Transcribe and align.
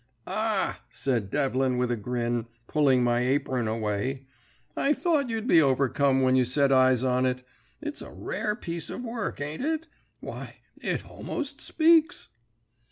"'Ah,' 0.25 0.81
said 0.89 1.29
Devlin 1.29 1.77
with 1.77 1.91
a 1.91 1.95
grin, 1.95 2.47
pulling 2.65 3.03
my 3.03 3.19
apern 3.19 3.67
away, 3.67 4.25
'I 4.75 4.93
thought 4.93 5.29
you'd 5.29 5.45
be 5.45 5.61
overcome 5.61 6.23
when 6.23 6.35
you 6.35 6.43
set 6.43 6.71
eyes 6.71 7.03
on 7.03 7.23
it. 7.23 7.43
It's 7.81 8.01
a 8.01 8.09
rare 8.09 8.55
piece 8.55 8.89
of 8.89 9.05
work, 9.05 9.39
ain't 9.39 9.61
it? 9.63 9.87
Why, 10.19 10.55
it 10.77 11.05
almost 11.07 11.61
speaks!' 11.61 12.29